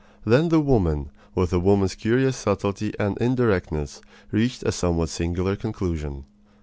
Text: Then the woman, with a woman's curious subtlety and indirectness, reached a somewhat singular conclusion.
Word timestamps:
Then 0.25 0.49
the 0.49 0.59
woman, 0.59 1.11
with 1.35 1.53
a 1.53 1.59
woman's 1.59 1.93
curious 1.93 2.35
subtlety 2.35 2.91
and 2.99 3.19
indirectness, 3.19 4.01
reached 4.31 4.63
a 4.63 4.71
somewhat 4.71 5.09
singular 5.09 5.55
conclusion. 5.55 6.25